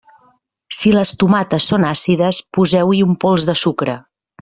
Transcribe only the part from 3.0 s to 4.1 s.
un pols de sucre.